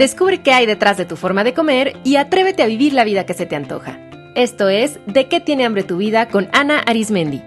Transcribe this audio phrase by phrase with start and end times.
[0.00, 3.26] Descubre qué hay detrás de tu forma de comer y atrévete a vivir la vida
[3.26, 3.98] que se te antoja.
[4.34, 7.42] Esto es De qué tiene hambre tu vida con Ana Arismendi.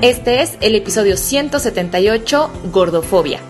[0.00, 3.40] Este es el episodio 178, Gordofobia.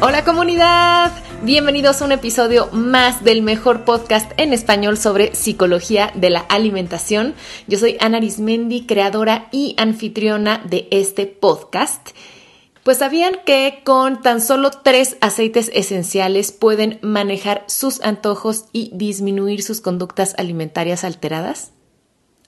[0.00, 1.10] Hola comunidad,
[1.42, 7.34] bienvenidos a un episodio más del mejor podcast en español sobre psicología de la alimentación.
[7.66, 12.10] Yo soy Ana Arismendi, creadora y anfitriona de este podcast.
[12.84, 19.64] Pues sabían que con tan solo tres aceites esenciales pueden manejar sus antojos y disminuir
[19.64, 21.72] sus conductas alimentarias alteradas.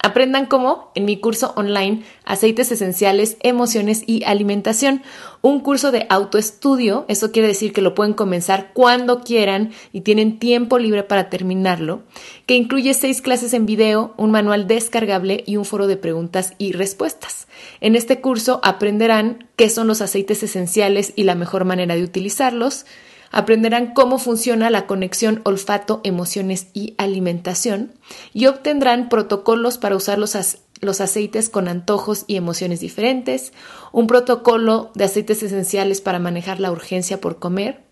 [0.02, 5.02] Aprendan cómo en mi curso online Aceites Esenciales, Emociones y Alimentación,
[5.42, 10.38] un curso de autoestudio, eso quiere decir que lo pueden comenzar cuando quieran y tienen
[10.38, 12.02] tiempo libre para terminarlo,
[12.46, 16.72] que incluye seis clases en video, un manual descargable y un foro de preguntas y
[16.72, 17.46] respuestas.
[17.82, 22.86] En este curso aprenderán qué son los aceites esenciales y la mejor manera de utilizarlos,
[23.30, 27.92] aprenderán cómo funciona la conexión olfato, emociones y alimentación
[28.32, 30.36] y obtendrán protocolos para usar los,
[30.80, 33.52] los, aceites con antojos y emociones diferentes,
[33.92, 37.82] un protocolo de aceites esenciales para manejar la urgencia por comer,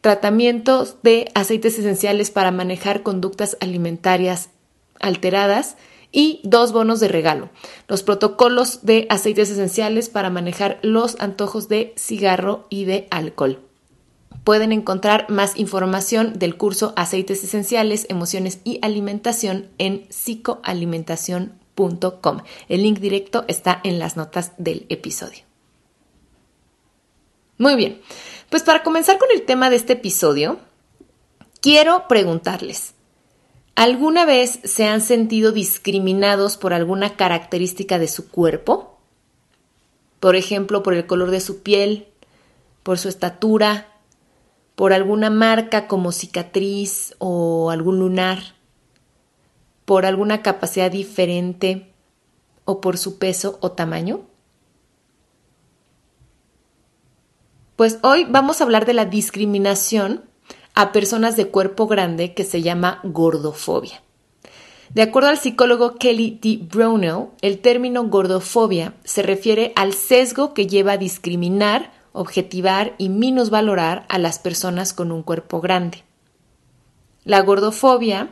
[0.00, 4.50] tratamientos de aceites esenciales para manejar conductas alimentarias
[5.00, 5.76] alteradas,
[6.12, 7.50] y dos bonos de regalo,
[7.88, 13.65] los protocolos de aceites esenciales para manejar los antojos de cigarro y de alcohol.
[14.46, 22.42] Pueden encontrar más información del curso Aceites Esenciales, Emociones y Alimentación en psicoalimentación.com.
[22.68, 25.40] El link directo está en las notas del episodio.
[27.58, 28.00] Muy bien,
[28.48, 30.60] pues para comenzar con el tema de este episodio,
[31.60, 32.94] quiero preguntarles,
[33.74, 38.96] ¿alguna vez se han sentido discriminados por alguna característica de su cuerpo?
[40.20, 42.06] Por ejemplo, por el color de su piel,
[42.84, 43.88] por su estatura,
[44.76, 48.38] por alguna marca como cicatriz o algún lunar,
[49.84, 51.92] por alguna capacidad diferente
[52.64, 54.20] o por su peso o tamaño?
[57.74, 60.24] Pues hoy vamos a hablar de la discriminación
[60.74, 64.02] a personas de cuerpo grande que se llama gordofobia.
[64.90, 66.60] De acuerdo al psicólogo Kelly D.
[66.70, 74.06] Brownell, el término gordofobia se refiere al sesgo que lleva a discriminar objetivar y minusvalorar
[74.08, 76.02] a las personas con un cuerpo grande.
[77.24, 78.30] La gordofobia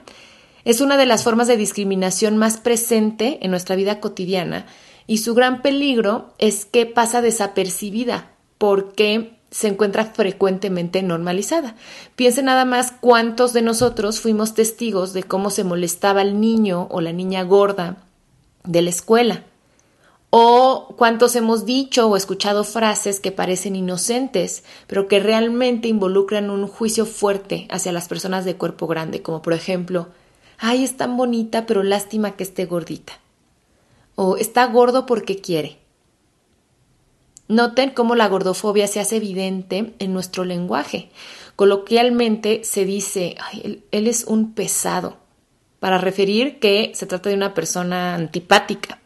[0.64, 4.66] es una de las formas de discriminación más presente en nuestra vida cotidiana
[5.06, 11.76] y su gran peligro es que pasa desapercibida porque se encuentra frecuentemente normalizada.
[12.16, 17.00] Piense nada más cuántos de nosotros fuimos testigos de cómo se molestaba el niño o
[17.00, 17.98] la niña gorda
[18.64, 19.44] de la escuela
[20.36, 26.66] o cuántos hemos dicho o escuchado frases que parecen inocentes, pero que realmente involucran un
[26.66, 30.08] juicio fuerte hacia las personas de cuerpo grande, como por ejemplo,
[30.58, 33.12] ay, es tan bonita, pero lástima que esté gordita.
[34.16, 35.78] O está gordo porque quiere.
[37.46, 41.10] Noten cómo la gordofobia se hace evidente en nuestro lenguaje.
[41.54, 45.16] Coloquialmente se dice, ay, él, él es un pesado,
[45.78, 48.98] para referir que se trata de una persona antipática.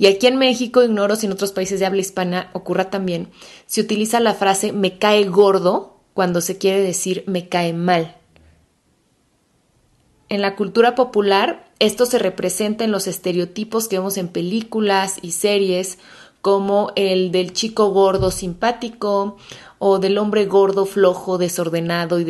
[0.00, 3.28] Y aquí en México, ignoro si en otros países de habla hispana ocurra también,
[3.66, 8.16] se utiliza la frase me cae gordo cuando se quiere decir me cae mal.
[10.30, 15.32] En la cultura popular, esto se representa en los estereotipos que vemos en películas y
[15.32, 15.98] series,
[16.40, 19.36] como el del chico gordo simpático,
[19.78, 22.24] o del hombre gordo flojo, desordenado y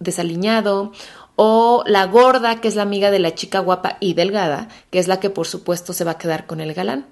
[0.00, 0.92] desaliñado,
[1.36, 5.06] o la gorda, que es la amiga de la chica guapa y delgada, que es
[5.06, 7.06] la que por supuesto se va a quedar con el galán.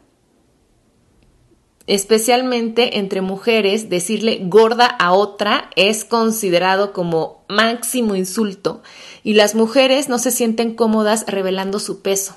[1.86, 8.82] Especialmente entre mujeres, decirle gorda a otra es considerado como máximo insulto
[9.22, 12.36] y las mujeres no se sienten cómodas revelando su peso.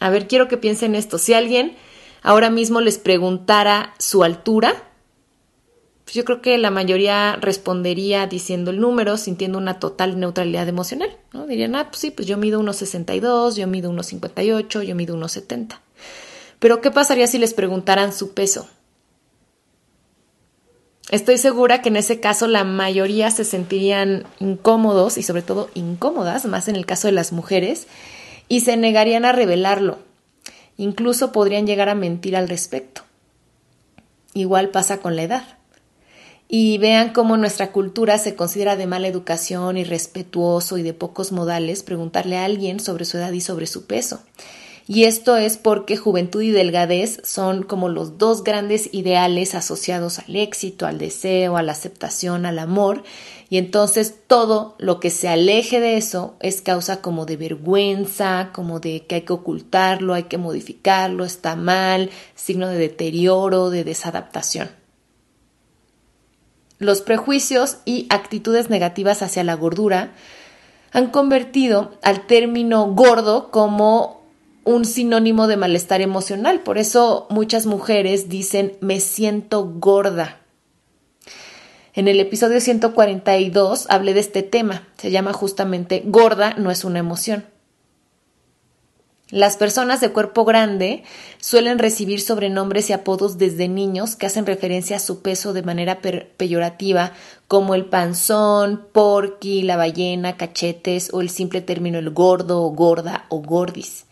[0.00, 1.18] A ver, quiero que piensen esto.
[1.18, 1.76] Si alguien
[2.22, 4.85] ahora mismo les preguntara su altura,
[6.06, 11.10] pues yo creo que la mayoría respondería diciendo el número, sintiendo una total neutralidad emocional,
[11.32, 11.48] ¿no?
[11.48, 15.16] Dirían, ah, pues sí, pues yo mido unos 62, yo mido unos 58, yo mido
[15.16, 15.80] unos 70.
[16.60, 18.68] Pero ¿qué pasaría si les preguntaran su peso?
[21.10, 26.44] Estoy segura que en ese caso la mayoría se sentirían incómodos y sobre todo incómodas,
[26.44, 27.88] más en el caso de las mujeres,
[28.46, 29.98] y se negarían a revelarlo.
[30.76, 33.02] Incluso podrían llegar a mentir al respecto.
[34.34, 35.56] Igual pasa con la edad.
[36.48, 41.82] Y vean cómo nuestra cultura se considera de mala educación, irrespetuoso y de pocos modales
[41.82, 44.20] preguntarle a alguien sobre su edad y sobre su peso.
[44.88, 50.36] Y esto es porque juventud y delgadez son como los dos grandes ideales asociados al
[50.36, 53.02] éxito, al deseo, a la aceptación, al amor.
[53.50, 58.78] Y entonces todo lo que se aleje de eso es causa como de vergüenza, como
[58.78, 64.85] de que hay que ocultarlo, hay que modificarlo, está mal, signo de deterioro, de desadaptación.
[66.78, 70.12] Los prejuicios y actitudes negativas hacia la gordura
[70.92, 74.22] han convertido al término gordo como
[74.64, 76.60] un sinónimo de malestar emocional.
[76.60, 80.40] Por eso muchas mujeres dicen me siento gorda.
[81.94, 84.86] En el episodio 142 hablé de este tema.
[84.98, 87.46] Se llama justamente gorda no es una emoción.
[89.30, 91.02] Las personas de cuerpo grande
[91.40, 96.00] suelen recibir sobrenombres y apodos desde niños que hacen referencia a su peso de manera
[96.00, 97.12] peyorativa,
[97.48, 103.26] como el panzón, porqui, la ballena, cachetes o el simple término el gordo o gorda
[103.28, 104.04] o gordis.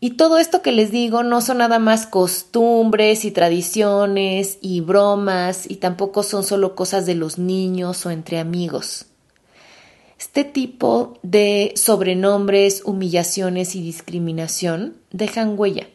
[0.00, 5.70] Y todo esto que les digo no son nada más costumbres y tradiciones y bromas
[5.70, 9.09] y tampoco son solo cosas de los niños o entre amigos.
[10.20, 15.86] Este tipo de sobrenombres, humillaciones y discriminación dejan huella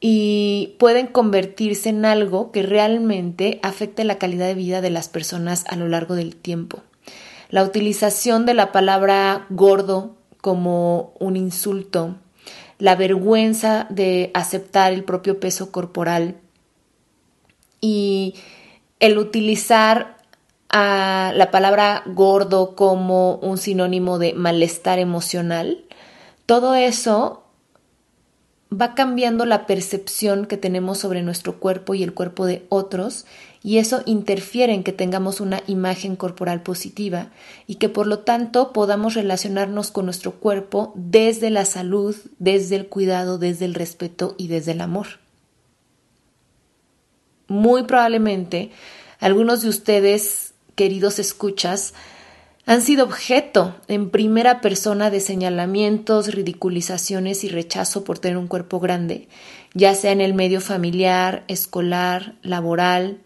[0.00, 5.66] y pueden convertirse en algo que realmente afecte la calidad de vida de las personas
[5.68, 6.80] a lo largo del tiempo.
[7.50, 12.16] La utilización de la palabra gordo como un insulto,
[12.78, 16.36] la vergüenza de aceptar el propio peso corporal
[17.82, 18.34] y
[18.98, 20.19] el utilizar
[20.70, 25.84] a la palabra gordo como un sinónimo de malestar emocional,
[26.46, 27.44] todo eso
[28.72, 33.26] va cambiando la percepción que tenemos sobre nuestro cuerpo y el cuerpo de otros
[33.62, 37.30] y eso interfiere en que tengamos una imagen corporal positiva
[37.66, 42.86] y que por lo tanto podamos relacionarnos con nuestro cuerpo desde la salud, desde el
[42.86, 45.18] cuidado, desde el respeto y desde el amor.
[47.48, 48.70] Muy probablemente
[49.18, 50.49] algunos de ustedes
[50.80, 51.92] queridos escuchas,
[52.64, 58.80] han sido objeto en primera persona de señalamientos, ridiculizaciones y rechazo por tener un cuerpo
[58.80, 59.28] grande,
[59.74, 63.18] ya sea en el medio familiar, escolar, laboral,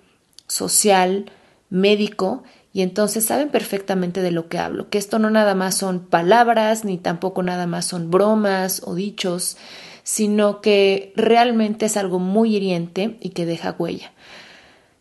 [0.48, 1.30] social,
[1.70, 2.42] médico,
[2.72, 6.84] y entonces saben perfectamente de lo que hablo, que esto no nada más son palabras,
[6.84, 9.58] ni tampoco nada más son bromas o dichos,
[10.02, 14.10] sino que realmente es algo muy hiriente y que deja huella.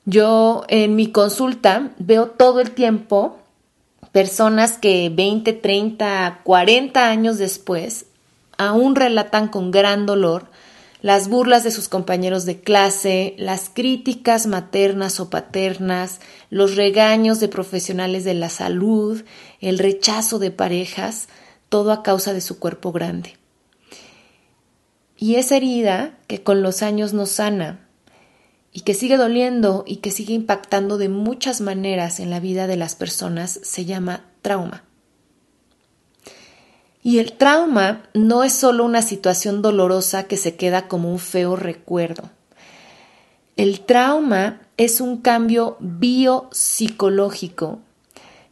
[0.05, 3.39] Yo en mi consulta veo todo el tiempo
[4.11, 8.05] personas que 20, 30, 40 años después
[8.57, 10.47] aún relatan con gran dolor
[11.03, 17.49] las burlas de sus compañeros de clase, las críticas maternas o paternas, los regaños de
[17.49, 19.21] profesionales de la salud,
[19.59, 21.27] el rechazo de parejas,
[21.67, 23.35] todo a causa de su cuerpo grande.
[25.17, 27.82] Y esa herida que con los años no sana,
[28.73, 32.75] y que sigue doliendo y que sigue impactando de muchas maneras en la vida de
[32.75, 34.83] las personas se llama trauma.
[37.03, 41.55] Y el trauma no es solo una situación dolorosa que se queda como un feo
[41.55, 42.31] recuerdo.
[43.57, 47.79] El trauma es un cambio biopsicológico,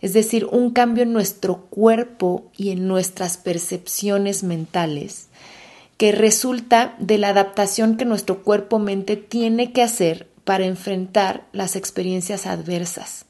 [0.01, 5.29] es decir, un cambio en nuestro cuerpo y en nuestras percepciones mentales
[6.01, 12.47] que resulta de la adaptación que nuestro cuerpo-mente tiene que hacer para enfrentar las experiencias
[12.47, 13.25] adversas.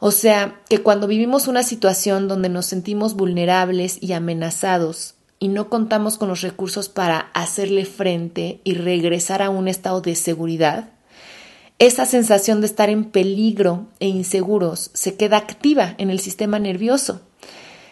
[0.00, 5.68] O sea, que cuando vivimos una situación donde nos sentimos vulnerables y amenazados y no
[5.68, 10.90] contamos con los recursos para hacerle frente y regresar a un estado de seguridad,
[11.78, 17.20] esa sensación de estar en peligro e inseguros se queda activa en el sistema nervioso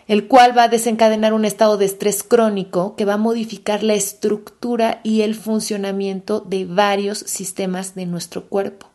[0.08, 3.94] el cual va a desencadenar un estado de estrés crónico que va a modificar la
[3.94, 8.88] estructura y el funcionamiento de varios sistemas de nuestro cuerpo.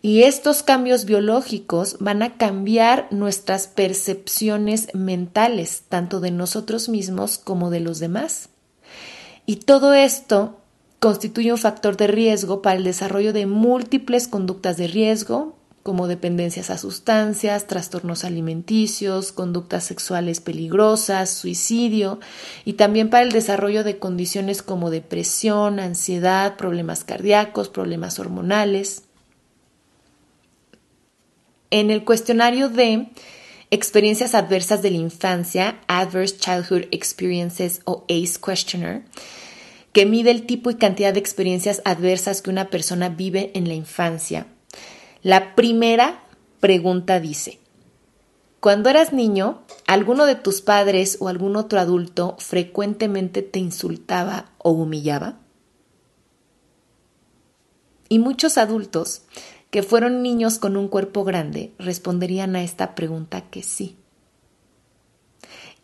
[0.00, 7.70] Y estos cambios biológicos van a cambiar nuestras percepciones mentales, tanto de nosotros mismos como
[7.70, 8.48] de los demás.
[9.46, 10.58] Y todo esto
[10.98, 16.70] constituye un factor de riesgo para el desarrollo de múltiples conductas de riesgo, como dependencias
[16.70, 22.20] a sustancias, trastornos alimenticios, conductas sexuales peligrosas, suicidio
[22.64, 29.02] y también para el desarrollo de condiciones como depresión, ansiedad, problemas cardíacos, problemas hormonales.
[31.70, 33.08] En el cuestionario de
[33.70, 39.04] experiencias adversas de la infancia, Adverse Childhood Experiences o ACE Questionnaire,
[39.92, 43.74] que mide el tipo y cantidad de experiencias adversas que una persona vive en la
[43.74, 44.46] infancia,
[45.22, 46.24] La primera
[46.58, 47.60] pregunta dice,
[48.58, 54.72] cuando eras niño, ¿alguno de tus padres o algún otro adulto frecuentemente te insultaba o
[54.72, 55.38] humillaba?
[58.08, 59.22] Y muchos adultos
[59.70, 63.96] que fueron niños con un cuerpo grande responderían a esta pregunta que sí.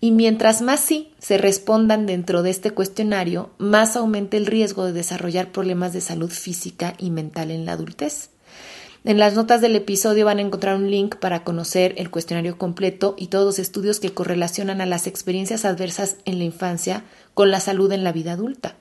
[0.01, 4.93] Y mientras más sí se respondan dentro de este cuestionario, más aumenta el riesgo de
[4.93, 8.31] desarrollar problemas de salud física y mental en la adultez.
[9.05, 13.15] En las notas del episodio van a encontrar un link para conocer el cuestionario completo
[13.17, 17.61] y todos los estudios que correlacionan a las experiencias adversas en la infancia con la
[17.61, 18.75] salud en la vida adulta.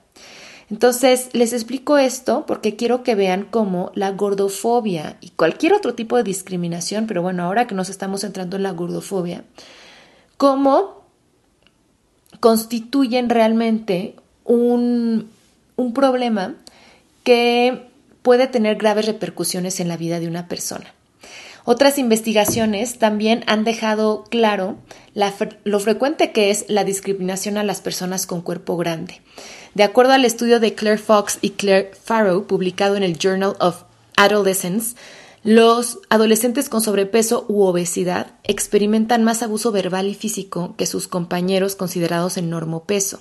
[0.70, 6.16] Entonces, les explico esto porque quiero que vean cómo la gordofobia y cualquier otro tipo
[6.16, 9.44] de discriminación, pero bueno, ahora que nos estamos centrando en la gordofobia,
[10.36, 11.04] cómo
[12.40, 15.30] constituyen realmente un,
[15.76, 16.54] un problema
[17.24, 17.87] que
[18.22, 20.94] puede tener graves repercusiones en la vida de una persona.
[21.64, 24.78] Otras investigaciones también han dejado claro
[25.64, 29.20] lo frecuente que es la discriminación a las personas con cuerpo grande.
[29.74, 33.82] De acuerdo al estudio de Claire Fox y Claire Farrow, publicado en el Journal of
[34.16, 34.96] Adolescence,
[35.44, 41.76] los adolescentes con sobrepeso u obesidad experimentan más abuso verbal y físico que sus compañeros
[41.76, 43.20] considerados en normopeso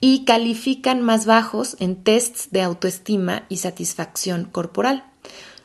[0.00, 5.04] y califican más bajos en tests de autoestima y satisfacción corporal,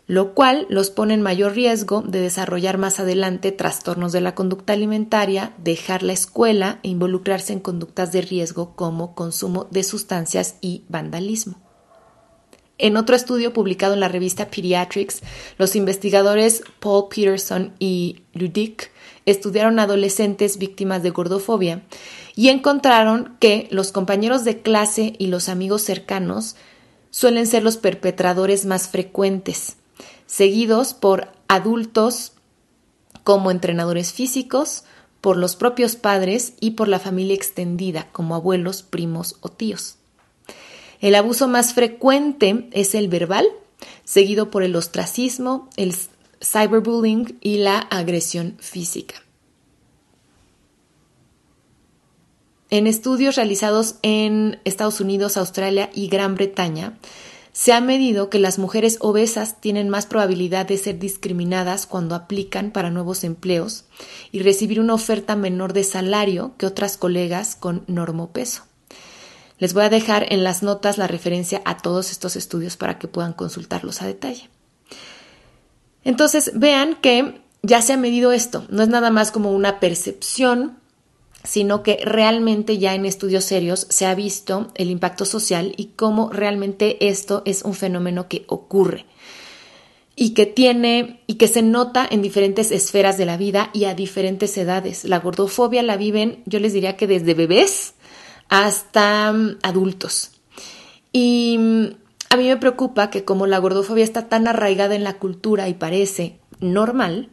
[0.06, 4.74] lo cual los pone en mayor riesgo de desarrollar más adelante trastornos de la conducta
[4.74, 10.84] alimentaria, dejar la escuela e involucrarse en conductas de riesgo como consumo de sustancias y
[10.88, 11.69] vandalismo.
[12.80, 15.22] En otro estudio publicado en la revista Pediatrics,
[15.58, 18.92] los investigadores Paul Peterson y Ludic
[19.26, 21.84] estudiaron adolescentes víctimas de gordofobia
[22.38, 26.56] y encontraron que los compañeros de clase y los amigos cercanos
[27.12, 29.76] suelen ser los perpetradores más frecuentes,
[30.26, 32.32] seguidos por adultos
[33.26, 34.86] como entrenadores físicos,
[35.20, 39.99] por los propios padres y por la familia extendida como abuelos, primos o tíos.
[41.00, 43.48] El abuso más frecuente es el verbal,
[44.04, 45.96] seguido por el ostracismo, el
[46.42, 49.16] cyberbullying y la agresión física.
[52.70, 57.00] En estudios realizados en Estados Unidos, Australia y Gran Bretaña,
[57.52, 62.72] se ha medido que las mujeres obesas tienen más probabilidad de ser discriminadas cuando aplican
[62.72, 63.86] para nuevos empleos
[64.32, 68.69] y recibir una oferta menor de salario que otras colegas con normopeso.
[69.60, 73.08] Les voy a dejar en las notas la referencia a todos estos estudios para que
[73.08, 74.50] puedan consultarlos a detalle.
[76.04, 80.80] Entonces, vean que ya se ha medido esto, no es nada más como una percepción
[81.44, 86.30] sino que realmente ya en estudios serios se ha visto el impacto social y cómo
[86.32, 89.06] realmente esto es un fenómeno que ocurre
[90.16, 93.94] y que tiene y que se nota en diferentes esferas de la vida y a
[93.94, 95.06] diferentes edades.
[95.06, 97.94] La gordofobia la viven, yo les diría que desde bebés
[98.50, 100.32] hasta mm, adultos.
[101.12, 101.86] Y mm,
[102.32, 105.74] a mí me preocupa que como la gordofobia está tan arraigada en la cultura y
[105.74, 107.30] parece normal,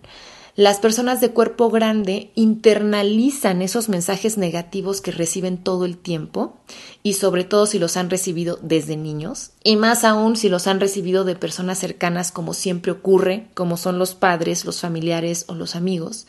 [0.57, 6.57] las personas de cuerpo grande internalizan esos mensajes negativos que reciben todo el tiempo
[7.03, 10.81] y sobre todo si los han recibido desde niños y más aún si los han
[10.81, 15.77] recibido de personas cercanas como siempre ocurre, como son los padres, los familiares o los
[15.77, 16.27] amigos,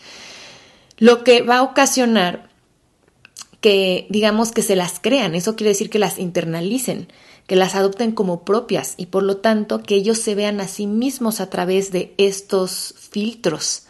[0.97, 2.49] lo que va a ocasionar
[3.61, 7.07] que digamos que se las crean, eso quiere decir que las internalicen,
[7.47, 10.87] que las adopten como propias y por lo tanto que ellos se vean a sí
[10.87, 13.87] mismos a través de estos filtros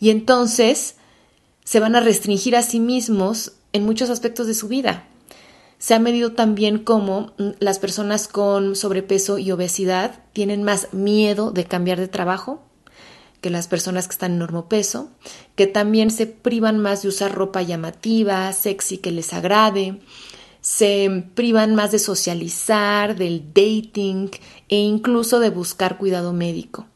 [0.00, 0.96] y entonces
[1.64, 5.08] se van a restringir a sí mismos en muchos aspectos de su vida.
[5.78, 11.50] Se ha medido también cómo mm, las personas con sobrepeso y obesidad tienen más miedo
[11.50, 12.62] de cambiar de trabajo
[13.46, 15.08] que las personas que están en normopeso,
[15.54, 20.00] que también se privan más de usar ropa llamativa, sexy que les agrade,
[20.60, 24.30] se privan más de socializar, del dating
[24.68, 26.86] e incluso de buscar cuidado médico.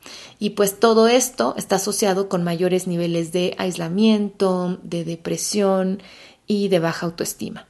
[0.40, 6.02] Y pues todo esto está asociado con mayores niveles de aislamiento, de depresión
[6.49, 7.69] y de baja autoestima.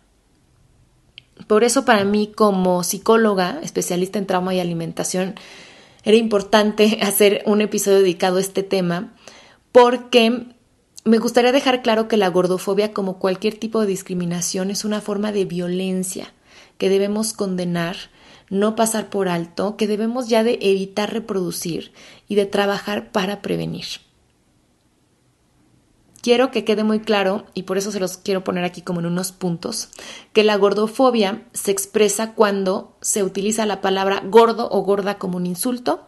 [1.46, 5.34] Por eso para mí como psicóloga, especialista en trauma y alimentación,
[6.04, 9.14] era importante hacer un episodio dedicado a este tema
[9.72, 10.46] porque
[11.04, 15.32] me gustaría dejar claro que la gordofobia, como cualquier tipo de discriminación, es una forma
[15.32, 16.34] de violencia
[16.76, 17.96] que debemos condenar,
[18.50, 21.92] no pasar por alto, que debemos ya de evitar reproducir
[22.28, 23.86] y de trabajar para prevenir.
[26.22, 29.06] Quiero que quede muy claro, y por eso se los quiero poner aquí como en
[29.06, 29.88] unos puntos,
[30.32, 35.46] que la gordofobia se expresa cuando se utiliza la palabra gordo o gorda como un
[35.46, 36.06] insulto,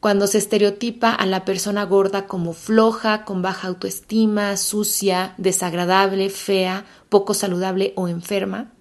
[0.00, 6.84] cuando se estereotipa a la persona gorda como floja, con baja autoestima, sucia, desagradable, fea,
[7.08, 8.72] poco saludable o enferma,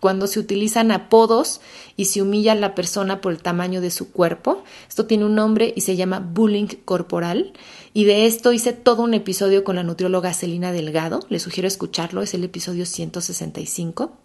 [0.00, 1.60] cuando se utilizan apodos
[1.96, 4.64] y se humilla a la persona por el tamaño de su cuerpo.
[4.88, 7.52] Esto tiene un nombre y se llama bullying corporal.
[7.92, 11.20] Y de esto hice todo un episodio con la nutrióloga Celina Delgado.
[11.28, 14.16] Les sugiero escucharlo, es el episodio 165.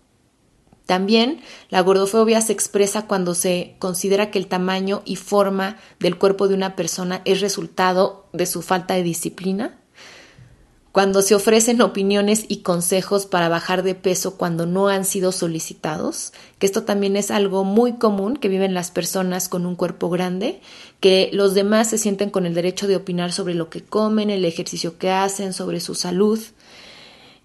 [0.86, 6.48] También la gordofobia se expresa cuando se considera que el tamaño y forma del cuerpo
[6.48, 9.80] de una persona es resultado de su falta de disciplina,
[10.96, 16.32] cuando se ofrecen opiniones y consejos para bajar de peso cuando no han sido solicitados,
[16.58, 20.62] que esto también es algo muy común que viven las personas con un cuerpo grande,
[21.02, 24.46] que los demás se sienten con el derecho de opinar sobre lo que comen, el
[24.46, 26.40] ejercicio que hacen, sobre su salud.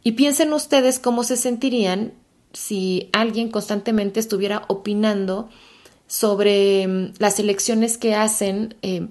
[0.05, 2.13] Y piensen ustedes cómo se sentirían
[2.53, 5.49] si alguien constantemente estuviera opinando
[6.07, 9.09] sobre mm, las elecciones que hacen eh,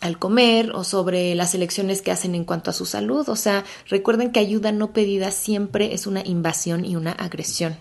[0.00, 3.28] al comer o sobre las elecciones que hacen en cuanto a su salud.
[3.28, 7.76] O sea, recuerden que ayuda no pedida siempre es una invasión y una agresión.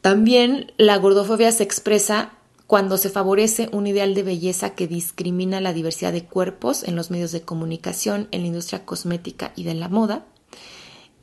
[0.00, 2.32] También la gordofobia se expresa
[2.66, 7.10] cuando se favorece un ideal de belleza que discrimina la diversidad de cuerpos en los
[7.10, 10.26] medios de comunicación, en la industria cosmética y de la moda.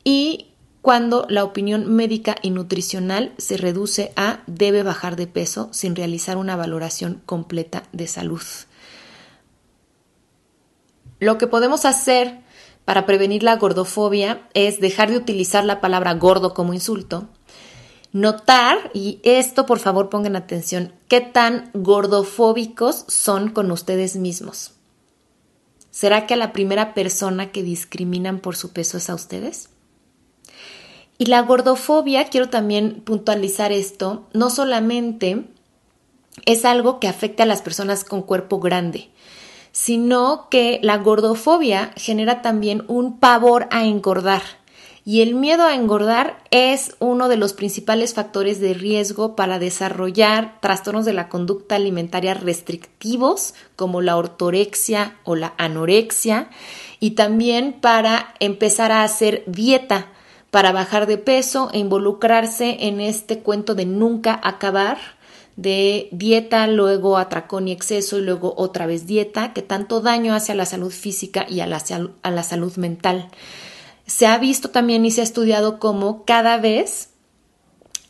[0.04, 0.48] Y
[0.82, 6.36] cuando la opinión médica y nutricional se reduce a debe bajar de peso sin realizar
[6.38, 8.42] una valoración completa de salud.
[11.24, 12.42] Lo que podemos hacer
[12.84, 17.30] para prevenir la gordofobia es dejar de utilizar la palabra gordo como insulto,
[18.12, 24.74] notar, y esto por favor pongan atención, qué tan gordofóbicos son con ustedes mismos.
[25.92, 29.70] ¿Será que a la primera persona que discriminan por su peso es a ustedes?
[31.18, 35.46] Y la gordofobia, quiero también puntualizar esto, no solamente
[36.46, 39.13] es algo que afecta a las personas con cuerpo grande,
[39.74, 44.44] sino que la gordofobia genera también un pavor a engordar.
[45.04, 50.62] Y el miedo a engordar es uno de los principales factores de riesgo para desarrollar
[50.62, 56.50] trastornos de la conducta alimentaria restrictivos como la ortorexia o la anorexia
[57.02, 60.08] y también para empezar a hacer dieta
[60.52, 65.00] para bajar de peso e involucrarse en este cuento de nunca acabar
[65.56, 70.52] de dieta, luego atracón y exceso y luego otra vez dieta, que tanto daño hace
[70.52, 71.84] a la salud física y a la,
[72.22, 73.30] a la salud mental.
[74.06, 77.10] Se ha visto también y se ha estudiado cómo cada vez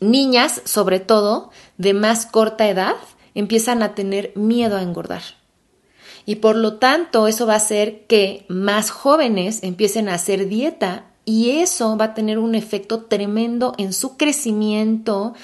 [0.00, 2.96] niñas, sobre todo de más corta edad,
[3.34, 5.22] empiezan a tener miedo a engordar.
[6.26, 11.04] Y por lo tanto, eso va a hacer que más jóvenes empiecen a hacer dieta
[11.24, 15.34] y eso va a tener un efecto tremendo en su crecimiento,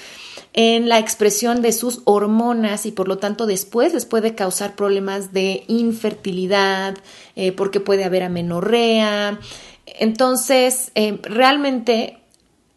[0.52, 5.32] en la expresión de sus hormonas y por lo tanto después les puede causar problemas
[5.32, 6.96] de infertilidad,
[7.36, 9.38] eh, porque puede haber amenorrea.
[9.86, 12.18] Entonces, eh, realmente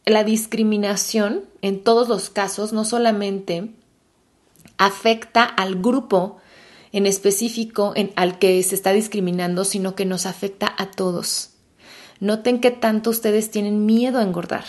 [0.06, 3.72] la discriminación en todos los casos no solamente
[4.78, 6.38] afecta al grupo
[6.92, 11.50] en específico al que se está discriminando, sino que nos afecta a todos.
[12.20, 14.66] Noten que tanto ustedes tienen miedo a engordar.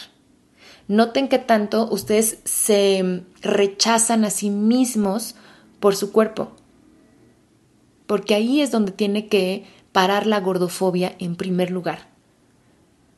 [0.87, 5.35] Noten que tanto ustedes se rechazan a sí mismos
[5.81, 6.53] por su cuerpo.
[8.07, 12.13] Porque ahí es donde tiene que parar la gordofobia en primer lugar.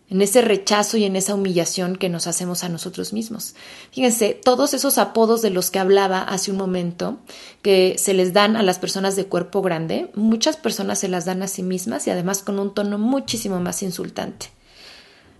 [0.09, 3.57] En ese rechazo y en esa humillación que nos hacemos a nosotros mismos.
[3.91, 7.19] Fíjense, todos esos apodos de los que hablaba hace un momento,
[7.63, 11.43] que se les dan a las personas de cuerpo grande, muchas personas se las dan
[11.43, 14.51] a sí mismas y además con un tono muchísimo más insultante.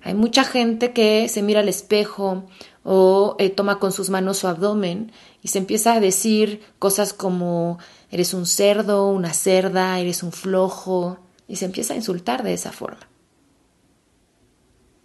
[0.07, 2.45] Hay mucha gente que se mira al espejo
[2.85, 5.11] o eh, toma con sus manos su abdomen
[5.43, 7.81] y se empieza a decir cosas como
[8.13, 12.71] eres un cerdo, una cerda, eres un flojo y se empieza a insultar de esa
[12.71, 13.01] forma.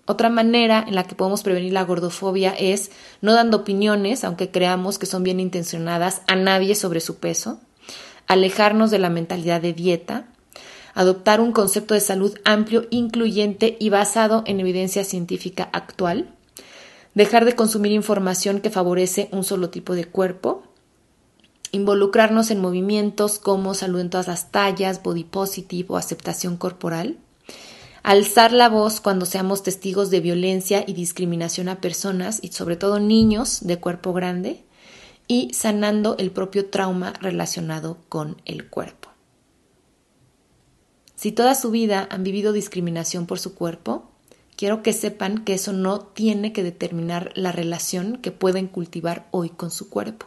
[0.05, 4.99] Otra manera en la que podemos prevenir la gordofobia es no dando opiniones, aunque creamos
[4.99, 7.59] que son bien intencionadas, a nadie sobre su peso,
[8.27, 10.27] alejarnos de la mentalidad de dieta,
[10.93, 16.33] adoptar un concepto de salud amplio, incluyente y basado en evidencia científica actual,
[17.13, 20.63] dejar de consumir información que favorece un solo tipo de cuerpo,
[21.71, 27.17] involucrarnos en movimientos como salud en todas las tallas, body positive o aceptación corporal,
[28.03, 32.99] alzar la voz cuando seamos testigos de violencia y discriminación a personas y sobre todo
[32.99, 34.63] niños de cuerpo grande.
[35.27, 39.00] Y sanando el propio trauma relacionado con el cuerpo.
[41.21, 44.09] Si toda su vida han vivido discriminación por su cuerpo,
[44.55, 49.51] quiero que sepan que eso no tiene que determinar la relación que pueden cultivar hoy
[49.51, 50.25] con su cuerpo.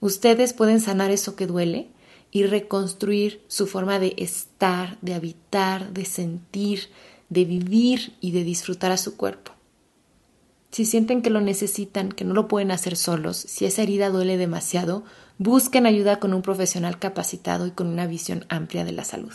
[0.00, 1.86] Ustedes pueden sanar eso que duele
[2.32, 6.88] y reconstruir su forma de estar, de habitar, de sentir,
[7.28, 9.52] de vivir y de disfrutar a su cuerpo.
[10.72, 14.38] Si sienten que lo necesitan, que no lo pueden hacer solos, si esa herida duele
[14.38, 15.04] demasiado,
[15.38, 19.32] busquen ayuda con un profesional capacitado y con una visión amplia de la salud.